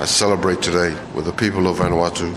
[0.00, 2.34] I celebrate today with the people of Vanuatu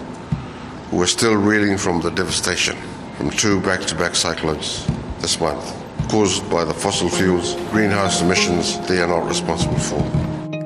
[0.92, 2.76] who are still reeling from the devastation
[3.16, 4.86] from two back-to-back cyclones
[5.22, 5.74] this month
[6.10, 10.04] caused by the fossil fuels, greenhouse emissions they are not responsible for.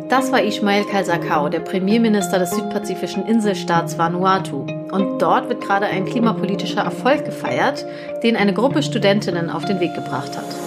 [0.10, 4.66] Das war Ismail Kalsakau, der Premierminister des südpazifischen Inselstaats Vanuatu.
[4.92, 7.86] Und dort wird gerade ein klimapolitischer Erfolg gefeiert,
[8.24, 10.67] den eine Gruppe Studentinnen auf den Weg gebracht hat.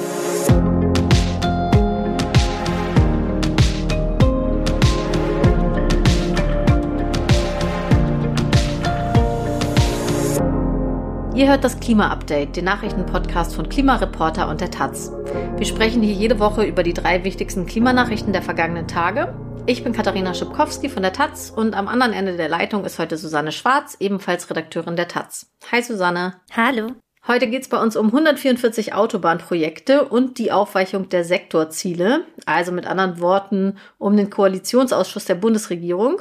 [11.41, 15.11] Ihr hört das Klima-Update, den Nachrichtenpodcast von Klimareporter und der Taz.
[15.57, 19.35] Wir sprechen hier jede Woche über die drei wichtigsten Klimanachrichten der vergangenen Tage.
[19.65, 23.16] Ich bin Katharina Schipkowski von der Taz und am anderen Ende der Leitung ist heute
[23.16, 25.51] Susanne Schwarz, ebenfalls Redakteurin der Taz.
[25.73, 26.35] Hi Susanne.
[26.55, 26.89] Hallo.
[27.27, 32.87] Heute geht es bei uns um 144 Autobahnprojekte und die Aufweichung der Sektorziele, also mit
[32.87, 36.21] anderen Worten um den Koalitionsausschuss der Bundesregierung.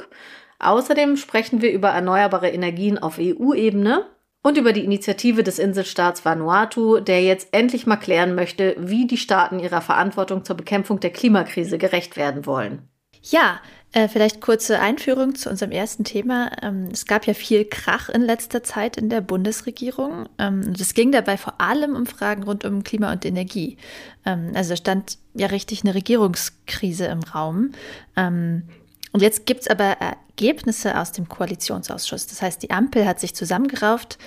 [0.60, 4.06] Außerdem sprechen wir über erneuerbare Energien auf EU-Ebene
[4.42, 9.18] und über die Initiative des Inselstaats Vanuatu, der jetzt endlich mal klären möchte, wie die
[9.18, 12.88] Staaten ihrer Verantwortung zur Bekämpfung der Klimakrise gerecht werden wollen.
[13.22, 13.60] Ja,
[13.92, 16.50] äh, vielleicht kurze Einführung zu unserem ersten Thema.
[16.62, 20.28] Ähm, es gab ja viel Krach in letzter Zeit in der Bundesregierung.
[20.38, 23.76] Ähm, es ging dabei vor allem um Fragen rund um Klima und Energie.
[24.24, 27.72] Ähm, also stand ja richtig eine Regierungskrise im Raum.
[28.16, 28.68] Ähm,
[29.12, 32.26] und jetzt gibt es aber Ergebnisse aus dem Koalitionsausschuss.
[32.26, 34.18] Das heißt, die Ampel hat sich zusammengerauft,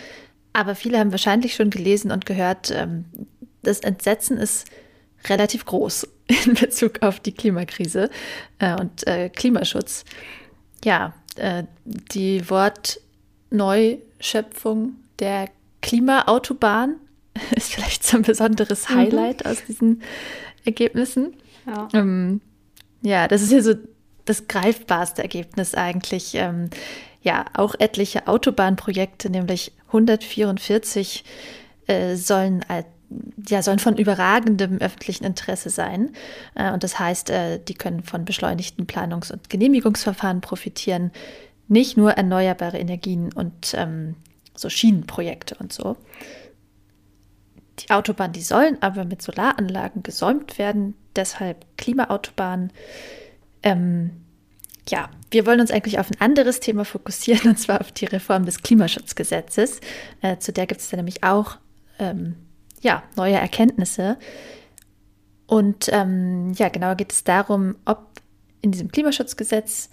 [0.52, 3.06] aber viele haben wahrscheinlich schon gelesen und gehört, ähm,
[3.62, 4.68] das Entsetzen ist
[5.26, 6.08] relativ groß
[6.46, 8.10] in Bezug auf die Klimakrise
[8.60, 10.06] äh, und äh, Klimaschutz.
[10.84, 15.50] Ja, äh, die Wortneuschöpfung der
[15.82, 16.98] Klimaautobahn
[17.56, 18.96] ist vielleicht so ein besonderes mhm.
[18.96, 19.52] Highlight mhm.
[19.52, 20.02] aus diesen
[20.66, 21.38] Ergebnissen.
[21.66, 21.88] Ja.
[21.94, 22.42] Ähm,
[23.02, 23.74] ja, das ist ja so
[24.26, 26.36] das greifbarste Ergebnis eigentlich.
[26.36, 26.70] Ähm,
[27.22, 31.24] ja, auch etliche Autobahnprojekte, nämlich 144,
[31.88, 32.66] äh, sollen
[33.48, 36.12] ja, sollen von überragendem öffentlichen Interesse sein.
[36.56, 41.12] Äh, und das heißt, äh, die können von beschleunigten Planungs- und Genehmigungsverfahren profitieren.
[41.68, 44.16] Nicht nur erneuerbare Energien und ähm,
[44.56, 45.98] so Schienenprojekte und so.
[47.80, 52.72] Die Autobahnen, die sollen aber mit Solaranlagen gesäumt werden, deshalb Klimaautobahnen.
[53.64, 54.12] Ähm,
[54.90, 58.46] ja, wir wollen uns eigentlich auf ein anderes Thema fokussieren, und zwar auf die Reform
[58.46, 59.80] des Klimaschutzgesetzes.
[60.22, 61.58] Äh, zu der gibt es dann nämlich auch
[62.00, 62.36] ähm,
[62.82, 64.18] ja, neue Erkenntnisse.
[65.48, 68.08] Und ähm, ja, genauer geht es darum, ob
[68.62, 69.90] in diesem Klimaschutzgesetz,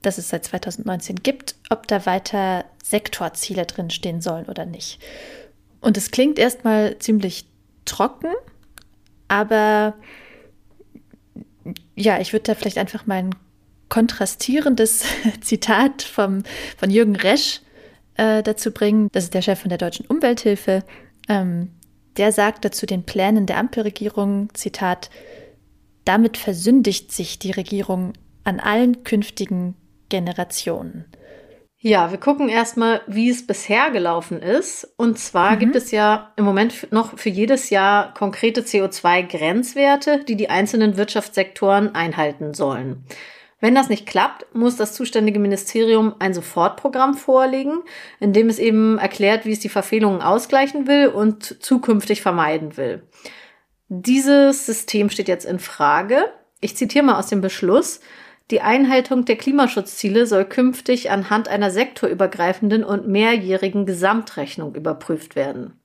[0.00, 5.00] das es seit 2019 gibt, ob da weiter Sektorziele drinstehen sollen oder nicht.
[5.80, 7.46] Und es klingt erstmal ziemlich
[7.84, 8.32] trocken,
[9.28, 9.94] aber
[11.94, 13.34] ja, ich würde da vielleicht einfach mal ein
[13.88, 15.04] kontrastierendes
[15.40, 16.42] Zitat vom,
[16.76, 17.60] von Jürgen Resch
[18.16, 19.08] äh, dazu bringen.
[19.12, 20.82] Das ist der Chef von der Deutschen Umwelthilfe.
[21.28, 21.70] Ähm,
[22.16, 25.10] der sagte zu den Plänen der Ampelregierung, Zitat,
[26.04, 28.12] damit versündigt sich die Regierung
[28.44, 29.74] an allen künftigen
[30.08, 31.04] Generationen.
[31.84, 34.88] Ja, wir gucken erstmal, wie es bisher gelaufen ist.
[34.96, 35.58] Und zwar mhm.
[35.58, 41.92] gibt es ja im Moment noch für jedes Jahr konkrete CO2-Grenzwerte, die die einzelnen Wirtschaftssektoren
[41.96, 43.04] einhalten sollen.
[43.58, 47.82] Wenn das nicht klappt, muss das zuständige Ministerium ein Sofortprogramm vorlegen,
[48.20, 53.02] in dem es eben erklärt, wie es die Verfehlungen ausgleichen will und zukünftig vermeiden will.
[53.88, 56.26] Dieses System steht jetzt in Frage.
[56.60, 58.00] Ich zitiere mal aus dem Beschluss.
[58.52, 65.80] Die Einhaltung der Klimaschutzziele soll künftig anhand einer sektorübergreifenden und mehrjährigen Gesamtrechnung überprüft werden.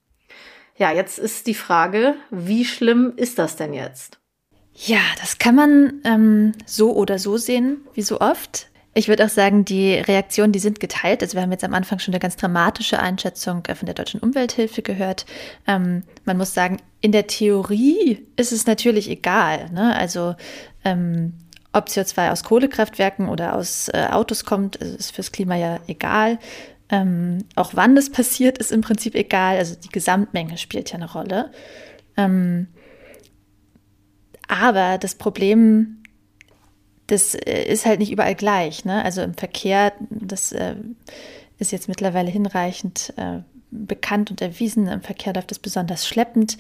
[0.76, 4.20] Ja, jetzt ist die Frage, wie schlimm ist das denn jetzt?
[4.74, 8.68] Ja, das kann man ähm, so oder so sehen, wie so oft.
[8.94, 11.24] Ich würde auch sagen, die Reaktionen, die sind geteilt.
[11.24, 14.20] Also wir haben jetzt am Anfang schon eine ganz dramatische Einschätzung äh, von der Deutschen
[14.20, 15.26] Umwelthilfe gehört.
[15.68, 19.70] Ähm, man muss sagen, in der Theorie ist es natürlich egal.
[19.72, 19.96] Ne?
[19.96, 20.36] Also
[20.84, 21.34] ähm,
[21.74, 26.40] ob CO2 aus Kohlekraftwerken oder aus äh, Autos kommt, ist fürs Klima ja egal.
[26.90, 29.58] Ähm, auch wann das passiert, ist im Prinzip egal.
[29.58, 31.52] Also die Gesamtmenge spielt ja eine Rolle.
[32.16, 32.68] Ähm,
[34.48, 36.04] aber das Problem,
[37.08, 38.86] das äh, ist halt nicht überall gleich.
[38.86, 39.04] Ne?
[39.04, 40.76] Also im Verkehr, das äh,
[41.60, 43.40] ist jetzt mittlerweile hinreichend äh,
[43.72, 44.88] bekannt und erwiesen.
[44.88, 46.58] Im Verkehr läuft es besonders schleppend.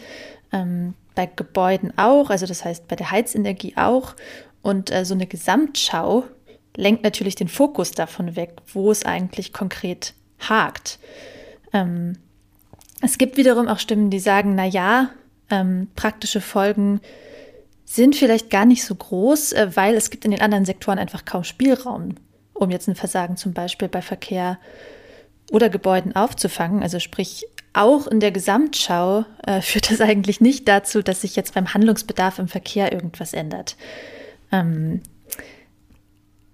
[0.51, 4.15] Ähm, bei Gebäuden auch, also das heißt bei der Heizenergie auch.
[4.68, 6.25] Und äh, so eine Gesamtschau
[6.75, 11.00] lenkt natürlich den Fokus davon weg, wo es eigentlich konkret hakt.
[11.72, 12.18] Ähm,
[13.00, 15.12] es gibt wiederum auch Stimmen, die sagen, na ja,
[15.50, 17.00] ähm, praktische Folgen
[17.86, 21.24] sind vielleicht gar nicht so groß, äh, weil es gibt in den anderen Sektoren einfach
[21.24, 22.16] kaum Spielraum,
[22.54, 24.60] um jetzt ein Versagen zum Beispiel bei Verkehr
[25.50, 26.84] oder Gebäuden aufzufangen.
[26.84, 31.54] Also sprich, auch in der Gesamtschau äh, führt das eigentlich nicht dazu, dass sich jetzt
[31.54, 33.78] beim Handlungsbedarf im Verkehr irgendwas ändert.
[34.51, 35.01] Ähm,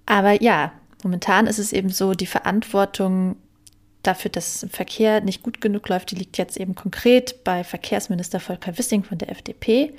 [0.05, 0.73] aber ja,
[1.03, 3.35] momentan ist es eben so, die Verantwortung
[4.03, 8.39] dafür, dass im Verkehr nicht gut genug läuft, die liegt jetzt eben konkret bei Verkehrsminister
[8.39, 9.93] Volker Wissing von der FDP.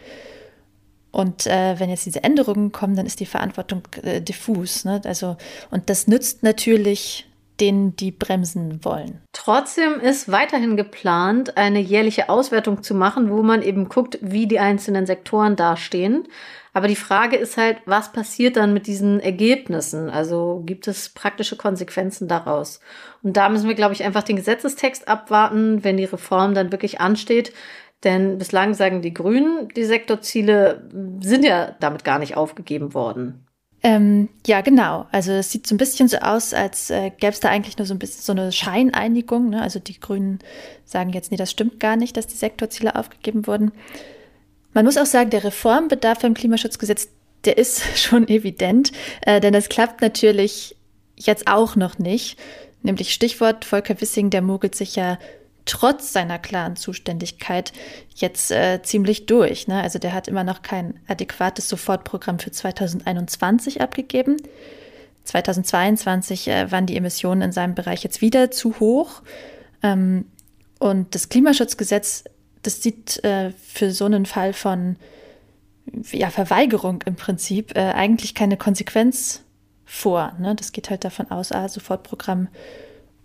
[1.10, 4.84] Und äh, wenn jetzt diese Änderungen kommen, dann ist die Verantwortung äh, diffus.
[4.84, 5.00] Ne?
[5.04, 5.36] Also,
[5.70, 7.26] und das nützt natürlich
[7.60, 9.22] denen, die bremsen wollen.
[9.32, 14.58] Trotzdem ist weiterhin geplant, eine jährliche Auswertung zu machen, wo man eben guckt, wie die
[14.58, 16.26] einzelnen Sektoren dastehen.
[16.72, 20.10] Aber die Frage ist halt, was passiert dann mit diesen Ergebnissen?
[20.10, 22.80] Also gibt es praktische Konsequenzen daraus?
[23.22, 27.00] Und da müssen wir, glaube ich, einfach den Gesetzestext abwarten, wenn die Reform dann wirklich
[27.00, 27.52] ansteht.
[28.02, 30.88] Denn bislang sagen die Grünen, die Sektorziele
[31.20, 33.43] sind ja damit gar nicht aufgegeben worden.
[33.86, 35.06] Ähm, ja, genau.
[35.12, 37.86] Also es sieht so ein bisschen so aus, als äh, gäbe es da eigentlich nur
[37.86, 39.50] so ein bisschen so eine Scheineinigung.
[39.50, 39.60] Ne?
[39.60, 40.38] Also die Grünen
[40.86, 43.72] sagen jetzt, nee, das stimmt gar nicht, dass die Sektorziele aufgegeben wurden.
[44.72, 47.08] Man muss auch sagen, der Reformbedarf beim Klimaschutzgesetz,
[47.44, 48.90] der ist schon evident,
[49.20, 50.76] äh, denn es klappt natürlich
[51.14, 52.38] jetzt auch noch nicht.
[52.82, 55.18] Nämlich Stichwort Volker Wissing, der mogelt sich ja
[55.66, 57.72] trotz seiner klaren Zuständigkeit
[58.14, 59.66] jetzt äh, ziemlich durch.
[59.66, 59.82] Ne?
[59.82, 64.36] Also der hat immer noch kein adäquates Sofortprogramm für 2021 abgegeben.
[65.24, 69.22] 2022 äh, waren die Emissionen in seinem Bereich jetzt wieder zu hoch.
[69.82, 70.26] Ähm,
[70.78, 72.24] und das Klimaschutzgesetz
[72.64, 74.96] das sieht äh, für so einen Fall von
[76.10, 79.42] ja, Verweigerung im Prinzip äh, eigentlich keine Konsequenz
[79.84, 80.34] vor.
[80.38, 80.54] Ne?
[80.54, 82.48] Das geht halt davon aus, ah, Sofortprogramm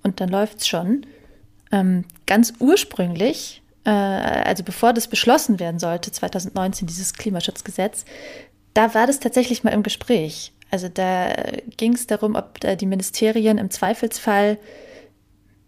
[0.03, 1.05] und dann läuft es schon.
[1.71, 8.05] Ähm, ganz ursprünglich, äh, also bevor das beschlossen werden sollte, 2019, dieses Klimaschutzgesetz,
[8.73, 10.51] da war das tatsächlich mal im Gespräch.
[10.71, 11.33] Also da
[11.77, 14.59] ging es darum, ob die Ministerien im Zweifelsfall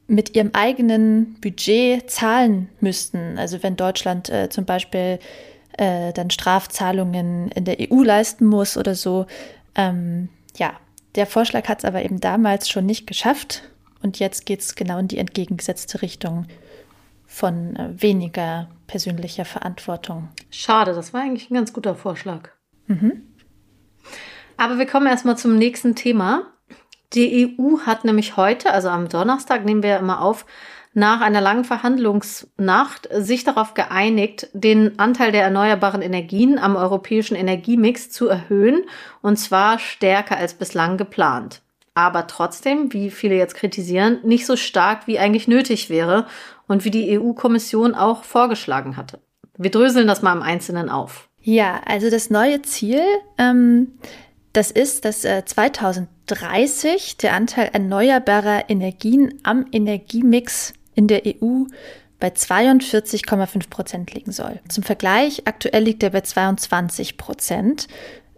[0.08, 3.40] mit ihrem eigenen Budget zahlen müssten.
[3.40, 5.20] Also wenn Deutschland äh, zum Beispiel
[5.78, 9.26] äh, dann Strafzahlungen in der EU leisten muss oder so.
[9.76, 10.74] Ähm, ja,
[11.16, 13.64] der Vorschlag hat es aber eben damals schon nicht geschafft.
[14.02, 16.46] Und jetzt geht es genau in die entgegengesetzte Richtung
[17.26, 20.30] von äh, weniger persönlicher Verantwortung.
[20.50, 22.50] Schade, das war eigentlich ein ganz guter Vorschlag.
[22.88, 23.22] Mhm.
[24.58, 26.52] Aber wir kommen erstmal zum nächsten Thema.
[27.14, 30.46] Die EU hat nämlich heute, also am Donnerstag nehmen wir immer auf,
[30.94, 38.10] nach einer langen Verhandlungsnacht sich darauf geeinigt, den Anteil der erneuerbaren Energien am europäischen Energiemix
[38.10, 38.84] zu erhöhen,
[39.22, 41.62] und zwar stärker als bislang geplant.
[41.94, 46.26] Aber trotzdem, wie viele jetzt kritisieren, nicht so stark, wie eigentlich nötig wäre
[46.68, 49.20] und wie die EU-Kommission auch vorgeschlagen hatte.
[49.58, 51.30] Wir dröseln das mal im Einzelnen auf.
[51.42, 53.02] Ja, also das neue Ziel,
[53.38, 53.94] ähm,
[54.54, 61.66] das ist, dass äh, 2030 der Anteil erneuerbarer Energien am Energiemix in der EU
[62.20, 64.60] bei 42,5 Prozent liegen soll.
[64.70, 67.88] Zum Vergleich, aktuell liegt er bei 22 Prozent.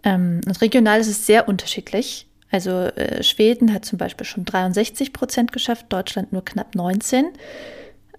[0.02, 2.26] Ähm, und regional ist es sehr unterschiedlich.
[2.54, 7.30] Also äh, Schweden hat zum Beispiel schon 63 Prozent geschafft, Deutschland nur knapp 19.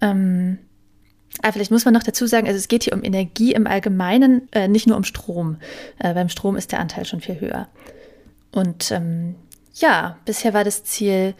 [0.01, 0.57] Ähm,
[1.41, 4.49] aber vielleicht muss man noch dazu sagen, also es geht hier um Energie im Allgemeinen,
[4.51, 5.55] äh, nicht nur um Strom.
[5.99, 7.69] Äh, beim Strom ist der Anteil schon viel höher.
[8.51, 9.35] Und ähm,
[9.73, 11.33] ja, bisher war das Ziel,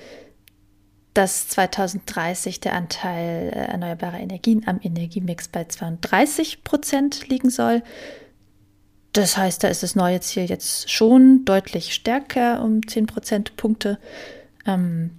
[1.13, 7.83] dass 2030 der Anteil äh, erneuerbarer Energien am Energiemix bei 32 Prozent liegen soll.
[9.15, 13.97] Das heißt, da ist das neue Ziel jetzt schon deutlich stärker um 10 Prozentpunkte.
[14.65, 15.11] Ähm,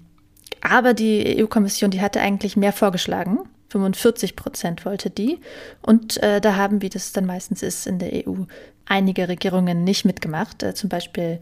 [0.60, 3.38] aber die EU-Kommission, die hatte eigentlich mehr vorgeschlagen.
[3.70, 5.40] 45 Prozent wollte die.
[5.80, 8.44] Und äh, da haben, wie das dann meistens ist in der EU,
[8.84, 10.62] einige Regierungen nicht mitgemacht.
[10.62, 11.40] Äh, zum Beispiel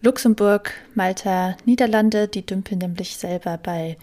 [0.00, 3.98] Luxemburg, Malta, Niederlande, die dümpeln nämlich selber bei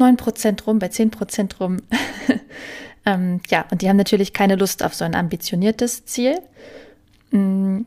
[0.00, 1.76] 9 Prozent rum, bei 10 Prozent rum.
[3.06, 6.40] ähm, ja, und die haben natürlich keine Lust auf so ein ambitioniertes Ziel.
[7.30, 7.82] Mm,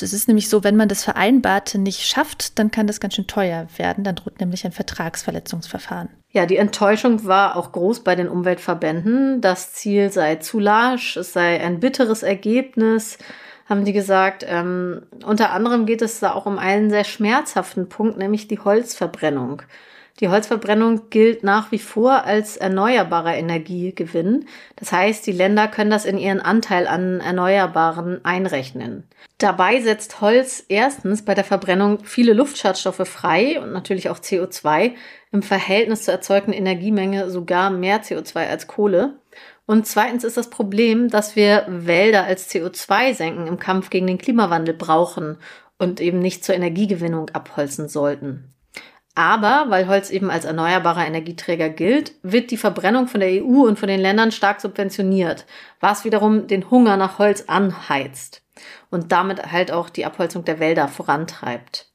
[0.00, 3.26] es ist nämlich so, wenn man das Vereinbarte nicht schafft, dann kann das ganz schön
[3.26, 4.04] teuer werden.
[4.04, 6.08] Dann droht nämlich ein Vertragsverletzungsverfahren.
[6.30, 9.40] Ja, die Enttäuschung war auch groß bei den Umweltverbänden.
[9.40, 13.18] Das Ziel sei zu lasch, es sei ein bitteres Ergebnis,
[13.68, 14.44] haben die gesagt.
[14.46, 19.62] Ähm, unter anderem geht es da auch um einen sehr schmerzhaften Punkt, nämlich die Holzverbrennung.
[20.20, 24.46] Die Holzverbrennung gilt nach wie vor als erneuerbarer Energiegewinn.
[24.76, 29.04] Das heißt, die Länder können das in ihren Anteil an Erneuerbaren einrechnen.
[29.36, 34.92] Dabei setzt Holz erstens bei der Verbrennung viele Luftschadstoffe frei und natürlich auch CO2,
[35.32, 39.18] im Verhältnis zur erzeugten Energiemenge sogar mehr CO2 als Kohle.
[39.66, 44.74] Und zweitens ist das Problem, dass wir Wälder als CO2-Senken im Kampf gegen den Klimawandel
[44.74, 45.36] brauchen
[45.78, 48.55] und eben nicht zur Energiegewinnung abholzen sollten.
[49.16, 53.78] Aber weil Holz eben als erneuerbarer Energieträger gilt, wird die Verbrennung von der EU und
[53.78, 55.46] von den Ländern stark subventioniert,
[55.80, 58.42] was wiederum den Hunger nach Holz anheizt
[58.90, 61.86] und damit halt auch die Abholzung der Wälder vorantreibt.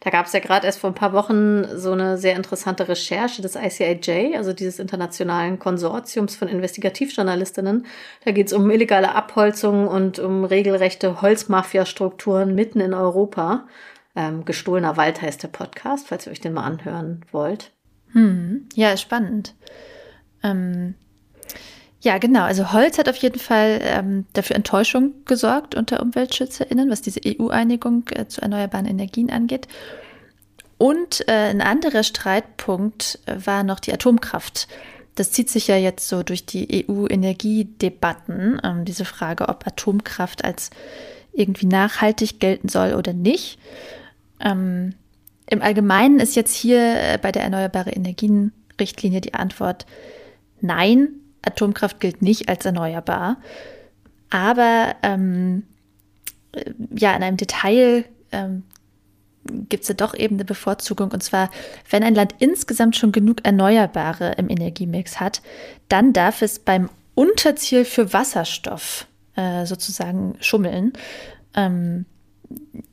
[0.00, 3.42] Da gab es ja gerade erst vor ein paar Wochen so eine sehr interessante Recherche
[3.42, 7.86] des ICIJ, also dieses internationalen Konsortiums von Investigativjournalistinnen.
[8.24, 13.66] Da geht es um illegale Abholzung und um regelrechte Holzmafia-Strukturen mitten in Europa.
[14.18, 17.70] Ähm, Gestohlener Wald heißt der Podcast, falls ihr euch den mal anhören wollt.
[18.10, 19.54] Hm, ja, spannend.
[20.42, 20.94] Ähm,
[22.00, 22.42] ja, genau.
[22.42, 28.08] Also Holz hat auf jeden Fall ähm, dafür Enttäuschung gesorgt unter UmweltschützerInnen, was diese EU-Einigung
[28.10, 29.68] äh, zu erneuerbaren Energien angeht.
[30.78, 34.66] Und äh, ein anderer Streitpunkt äh, war noch die Atomkraft.
[35.14, 40.70] Das zieht sich ja jetzt so durch die EU-Energiedebatten, ähm, diese Frage, ob Atomkraft als
[41.32, 43.60] irgendwie nachhaltig gelten soll oder nicht.
[44.40, 44.94] Ähm,
[45.46, 49.86] Im Allgemeinen ist jetzt hier äh, bei der Erneuerbare Energien-Richtlinie die Antwort
[50.60, 51.08] nein,
[51.42, 53.38] Atomkraft gilt nicht als erneuerbar.
[54.30, 55.64] Aber ähm,
[56.52, 58.64] äh, ja, in einem Detail ähm,
[59.68, 61.10] gibt es ja doch eben eine Bevorzugung.
[61.10, 61.50] Und zwar,
[61.90, 65.42] wenn ein Land insgesamt schon genug Erneuerbare im Energiemix hat,
[65.88, 70.92] dann darf es beim Unterziel für Wasserstoff äh, sozusagen schummeln.
[71.54, 72.04] Ähm,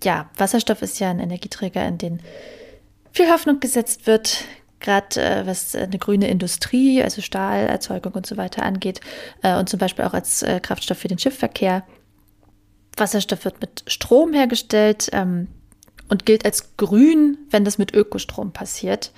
[0.03, 2.19] ja, Wasserstoff ist ja ein Energieträger, in den
[3.11, 4.43] viel Hoffnung gesetzt wird,
[4.79, 9.01] gerade äh, was eine grüne Industrie, also Stahlerzeugung und so weiter angeht
[9.41, 11.83] äh, und zum Beispiel auch als äh, Kraftstoff für den Schiffsverkehr.
[12.97, 15.47] Wasserstoff wird mit Strom hergestellt ähm,
[16.07, 19.11] und gilt als grün, wenn das mit Ökostrom passiert.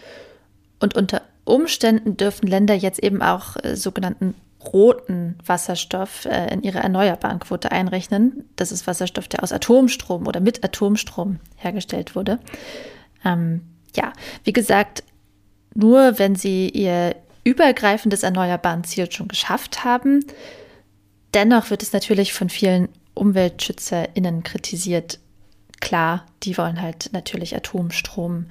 [0.79, 4.36] Und unter Umständen dürfen Länder jetzt eben auch äh, sogenannten
[4.74, 8.50] roten Wasserstoff äh, in ihre erneuerbaren Quote einrechnen.
[8.56, 12.40] Das ist Wasserstoff, der aus Atomstrom oder mit Atomstrom hergestellt wurde.
[13.26, 13.62] Ähm,
[13.96, 15.04] ja, wie gesagt,
[15.74, 17.16] nur wenn sie ihr
[17.48, 20.26] übergreifendes erneuerbaren Ziel schon geschafft haben.
[21.34, 25.20] Dennoch wird es natürlich von vielen UmweltschützerInnen kritisiert.
[25.80, 28.48] Klar, die wollen halt natürlich Atomstrom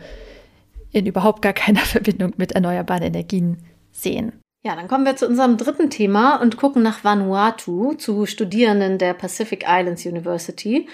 [0.92, 3.58] in überhaupt gar keiner Verbindung mit erneuerbaren Energien
[3.92, 4.32] sehen.
[4.62, 9.14] Ja, dann kommen wir zu unserem dritten Thema und gucken nach Vanuatu zu Studierenden der
[9.14, 10.88] Pacific Islands University,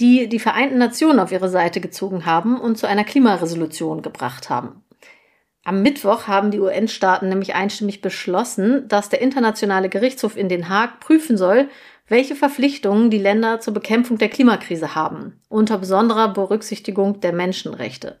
[0.00, 4.82] die die Vereinten Nationen auf ihre Seite gezogen haben und zu einer Klimaresolution gebracht haben.
[5.64, 11.00] Am Mittwoch haben die UN-Staaten nämlich einstimmig beschlossen, dass der Internationale Gerichtshof in Den Haag
[11.00, 11.68] prüfen soll,
[12.06, 18.18] welche Verpflichtungen die Länder zur Bekämpfung der Klimakrise haben, unter besonderer Berücksichtigung der Menschenrechte.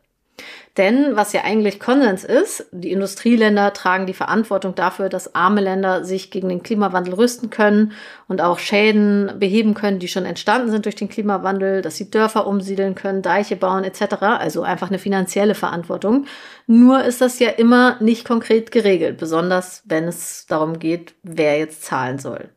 [0.76, 6.04] Denn was ja eigentlich Konsens ist, die Industrieländer tragen die Verantwortung dafür, dass arme Länder
[6.04, 7.92] sich gegen den Klimawandel rüsten können
[8.28, 12.46] und auch Schäden beheben können, die schon entstanden sind durch den Klimawandel, dass sie Dörfer
[12.46, 14.16] umsiedeln können, Deiche bauen etc.
[14.22, 16.26] Also einfach eine finanzielle Verantwortung.
[16.66, 21.82] Nur ist das ja immer nicht konkret geregelt, besonders wenn es darum geht, wer jetzt
[21.84, 22.50] zahlen soll.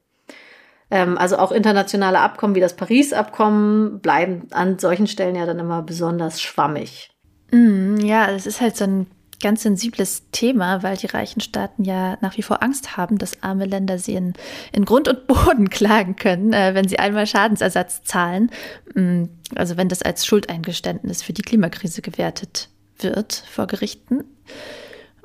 [0.91, 5.81] Ähm, also auch internationale Abkommen wie das Paris-Abkommen bleiben an solchen Stellen ja dann immer
[5.81, 7.10] besonders schwammig.
[7.51, 9.07] Mm, ja, es ist halt so ein
[9.41, 13.65] ganz sensibles Thema, weil die reichen Staaten ja nach wie vor Angst haben, dass arme
[13.65, 14.33] Länder sie in,
[14.71, 18.51] in Grund und Boden klagen können, äh, wenn sie einmal Schadensersatz zahlen.
[18.93, 24.23] Mm, also wenn das als Schuldeingeständnis für die Klimakrise gewertet wird vor Gerichten.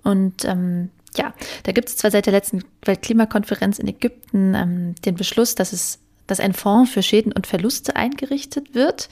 [0.02, 5.14] Und ähm, ja, da gibt es zwar seit der letzten Weltklimakonferenz in Ägypten ähm, den
[5.14, 9.08] Beschluss, dass es dass ein Fonds für Schäden und Verluste eingerichtet wird.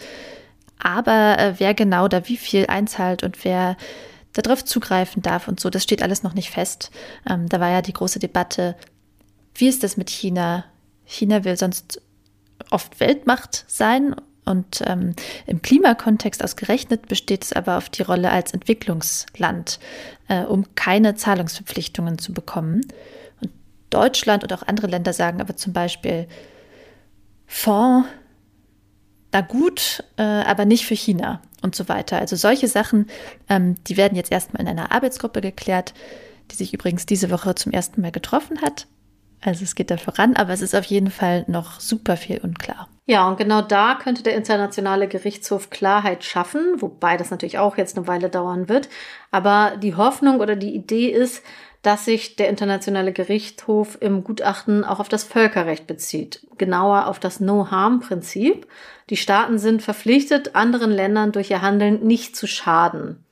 [0.79, 3.77] Aber äh, wer genau da wie viel einzahlt und wer
[4.33, 6.91] darauf zugreifen darf und so, das steht alles noch nicht fest.
[7.29, 8.77] Ähm, da war ja die große Debatte,
[9.55, 10.65] wie ist das mit China?
[11.05, 12.01] China will sonst
[12.71, 15.15] oft Weltmacht sein und ähm,
[15.47, 19.79] im Klimakontext ausgerechnet besteht es aber auf die Rolle als Entwicklungsland,
[20.29, 22.83] äh, um keine Zahlungsverpflichtungen zu bekommen.
[23.41, 23.53] Und
[23.91, 26.27] Deutschland und auch andere Länder sagen aber zum Beispiel,
[27.47, 28.09] Fonds
[29.35, 32.19] na gut, äh, aber nicht für China und so weiter.
[32.19, 33.09] Also solche Sachen,
[33.49, 35.93] ähm, die werden jetzt erstmal in einer Arbeitsgruppe geklärt,
[36.53, 38.87] die sich übrigens diese Woche zum ersten Mal getroffen hat.
[39.41, 42.89] Also es geht da voran, aber es ist auf jeden Fall noch super viel unklar.
[43.07, 47.97] Ja, und genau da könnte der Internationale Gerichtshof Klarheit schaffen, wobei das natürlich auch jetzt
[47.99, 48.89] eine Weile dauern wird.
[49.33, 51.43] Aber die Hoffnung oder die Idee ist,
[51.85, 57.41] dass sich der Internationale Gerichtshof im Gutachten auch auf das Völkerrecht bezieht, genauer auf das
[57.41, 58.67] No-Harm-Prinzip.
[59.11, 63.24] Die Staaten sind verpflichtet, anderen Ländern durch ihr Handeln nicht zu schaden.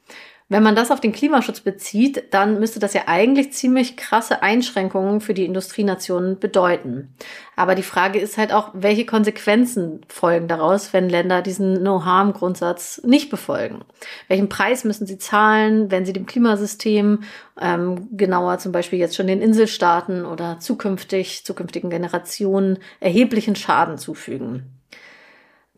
[0.52, 5.22] Wenn man das auf den Klimaschutz bezieht, dann müsste das ja eigentlich ziemlich krasse Einschränkungen
[5.22, 7.14] für die Industrienationen bedeuten.
[7.56, 13.30] Aber die Frage ist halt auch, welche Konsequenzen folgen daraus, wenn Länder diesen No-Harm-Grundsatz nicht
[13.30, 13.80] befolgen?
[14.28, 17.22] Welchen Preis müssen sie zahlen, wenn sie dem Klimasystem,
[17.58, 24.81] ähm, genauer zum Beispiel jetzt schon den Inselstaaten oder zukünftig, zukünftigen Generationen erheblichen Schaden zufügen?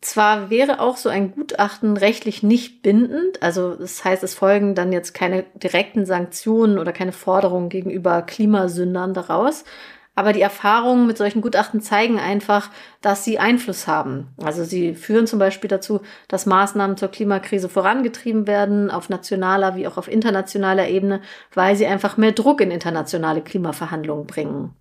[0.04, 4.92] Zwar wäre auch so ein Gutachten rechtlich nicht bindend, also das heißt, es folgen dann
[4.92, 9.64] jetzt keine direkten Sanktionen oder keine Forderungen gegenüber Klimasündern daraus,
[10.14, 14.28] aber die Erfahrungen mit solchen Gutachten zeigen einfach, dass sie Einfluss haben.
[14.42, 19.86] Also sie führen zum Beispiel dazu, dass Maßnahmen zur Klimakrise vorangetrieben werden, auf nationaler wie
[19.86, 21.20] auch auf internationaler Ebene,
[21.52, 24.74] weil sie einfach mehr Druck in internationale Klimaverhandlungen bringen.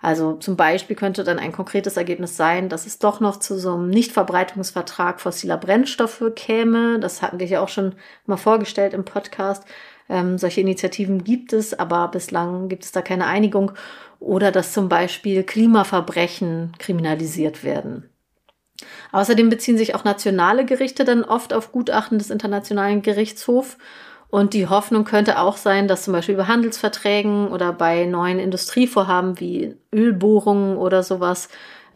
[0.00, 3.74] Also zum Beispiel könnte dann ein konkretes Ergebnis sein, dass es doch noch zu so
[3.74, 6.98] einem Nichtverbreitungsvertrag fossiler Brennstoffe käme.
[7.00, 7.94] Das hatten wir ja auch schon
[8.26, 9.64] mal vorgestellt im Podcast.
[10.08, 13.72] Ähm, solche Initiativen gibt es, aber bislang gibt es da keine Einigung.
[14.20, 18.08] Oder dass zum Beispiel Klimaverbrechen kriminalisiert werden.
[19.12, 23.76] Außerdem beziehen sich auch nationale Gerichte dann oft auf Gutachten des Internationalen Gerichtshofs
[24.30, 29.40] und die Hoffnung könnte auch sein, dass zum Beispiel bei Handelsverträgen oder bei neuen Industrievorhaben
[29.40, 31.48] wie Ölbohrungen oder sowas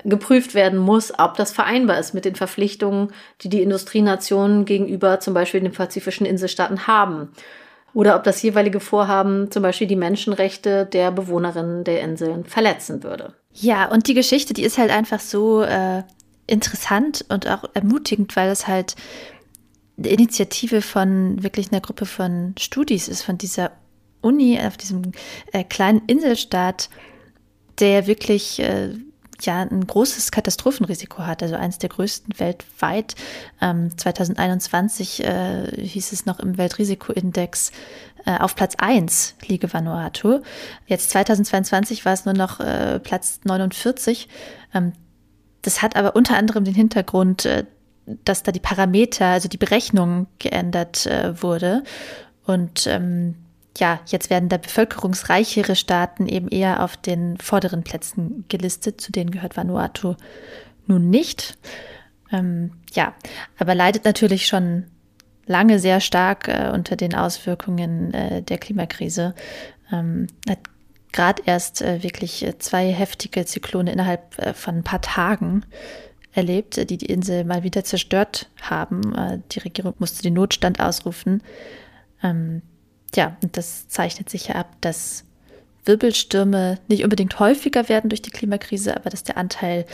[0.04, 3.12] geprüft werden muss, ob das vereinbar ist mit den Verpflichtungen,
[3.42, 7.32] die die Industrienationen gegenüber zum Beispiel den pazifischen Inselstaaten haben.
[7.94, 13.34] Oder ob das jeweilige Vorhaben zum Beispiel die Menschenrechte der Bewohnerinnen der Inseln verletzen würde.
[13.52, 16.02] Ja, und die Geschichte, die ist halt einfach so äh,
[16.46, 18.96] interessant und auch ermutigend, weil es halt
[19.96, 23.72] Initiative von wirklich einer Gruppe von Studis ist, von dieser
[24.22, 25.12] Uni auf diesem
[25.52, 26.88] äh, kleinen Inselstaat,
[27.78, 28.94] der wirklich äh,
[29.40, 33.14] ja ein großes Katastrophenrisiko hat, also eines der größten weltweit.
[33.60, 37.72] Ähm, 2021 äh, hieß es noch im Weltrisikoindex
[38.24, 40.40] äh, auf Platz 1 liege Vanuatu.
[40.86, 44.28] Jetzt 2022 war es nur noch äh, Platz 49.
[44.74, 44.92] Ähm,
[45.62, 47.64] das hat aber unter anderem den Hintergrund, äh,
[48.24, 51.84] dass da die Parameter, also die Berechnung geändert äh, wurde.
[52.44, 53.36] Und ähm,
[53.78, 59.00] ja, jetzt werden da bevölkerungsreichere Staaten eben eher auf den vorderen Plätzen gelistet.
[59.00, 60.16] Zu denen gehört Vanuatu
[60.86, 61.56] nun nicht.
[62.30, 63.14] Ähm, ja,
[63.58, 64.84] aber leidet natürlich schon
[65.46, 69.34] lange sehr stark äh, unter den Auswirkungen äh, der Klimakrise.
[69.90, 70.58] Ähm, hat
[71.12, 75.64] gerade erst äh, wirklich äh, zwei heftige Zyklone innerhalb äh, von ein paar Tagen
[76.32, 79.14] erlebt, die die Insel mal wieder zerstört haben.
[79.14, 81.42] Äh, die Regierung musste den Notstand ausrufen.
[82.22, 82.62] Ähm,
[83.14, 85.24] ja, und das zeichnet sich ja ab, dass
[85.84, 89.84] Wirbelstürme nicht unbedingt häufiger werden durch die Klimakrise, aber dass der Anteil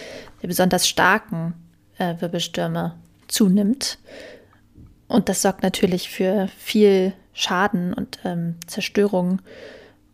[0.42, 1.54] der besonders starken
[1.98, 2.94] äh, Wirbelstürme
[3.26, 3.98] zunimmt.
[5.06, 9.40] Und das sorgt natürlich für viel Schaden und ähm, Zerstörung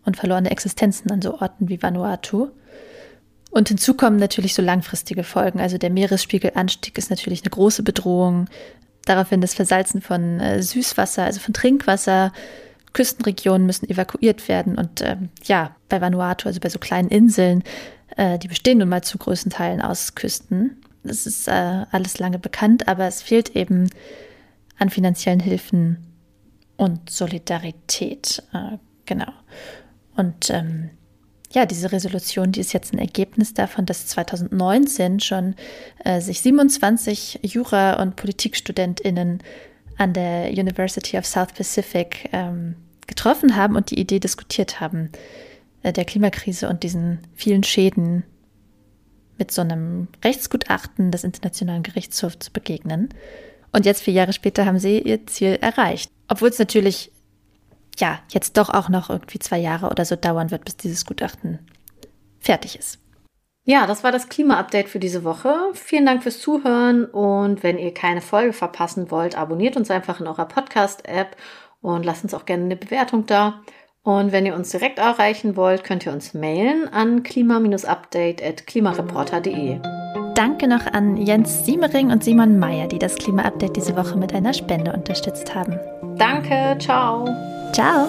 [0.05, 2.51] und verlorene Existenzen an so Orten wie Vanuatu.
[3.51, 5.61] Und hinzu kommen natürlich so langfristige Folgen.
[5.61, 8.47] Also der Meeresspiegelanstieg ist natürlich eine große Bedrohung.
[9.05, 12.33] Daraufhin das Versalzen von äh, Süßwasser, also von Trinkwasser.
[12.95, 14.79] Küstenregionen müssen evakuiert werden.
[14.79, 17.63] Und ähm, ja, bei Vanuatu, also bei so kleinen Inseln,
[18.17, 20.81] äh, die bestehen nun mal zu größten Teilen aus Küsten.
[21.03, 23.91] Das ist äh, alles lange bekannt, aber es fehlt eben
[24.79, 25.99] an finanziellen Hilfen
[26.77, 28.43] und Solidarität.
[28.55, 29.33] Äh, genau.
[30.17, 30.91] Und ähm,
[31.53, 35.55] ja, diese Resolution, die ist jetzt ein Ergebnis davon, dass 2019 schon
[36.05, 39.43] äh, sich 27 Jura- und Politikstudentinnen
[39.97, 45.11] an der University of South Pacific ähm, getroffen haben und die Idee diskutiert haben,
[45.83, 48.25] äh, der Klimakrise und diesen vielen Schäden
[49.39, 53.09] mit so einem Rechtsgutachten des Internationalen Gerichtshofs zu begegnen.
[53.73, 56.11] Und jetzt, vier Jahre später, haben sie ihr Ziel erreicht.
[56.29, 57.11] Obwohl es natürlich
[57.99, 61.59] ja, jetzt doch auch noch irgendwie zwei Jahre oder so dauern wird, bis dieses Gutachten
[62.41, 62.99] fertig ist.
[63.67, 65.55] Ja, das war das Klima-Update für diese Woche.
[65.73, 70.27] Vielen Dank fürs Zuhören und wenn ihr keine Folge verpassen wollt, abonniert uns einfach in
[70.27, 71.35] eurer Podcast-App
[71.85, 73.61] und lasst uns auch gerne eine Bewertung da.
[74.03, 79.79] Und wenn ihr uns direkt erreichen wollt, könnt ihr uns mailen an klima-update.klimareporter.de.
[80.35, 84.53] Danke noch an Jens Siemering und Simon Meyer, die das Klima-Update diese Woche mit einer
[84.53, 85.79] Spende unterstützt haben.
[86.17, 87.29] Danke, ciao.
[87.73, 88.09] Ciao.